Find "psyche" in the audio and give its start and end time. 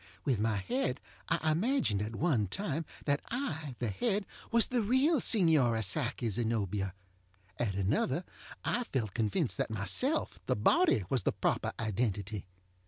5.83-6.27